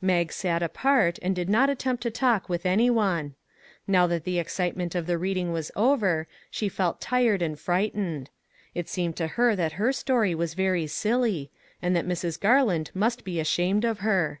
[0.00, 3.34] Mag sat apart and did not attempt to talk with any one;
[3.88, 8.30] now that the excitement of the reading was over, she felt tired and frightened;
[8.76, 11.50] it seemed to her that her story was very silly,
[11.82, 12.38] and that Mrs.
[12.38, 14.40] Garland must be ashamed of her.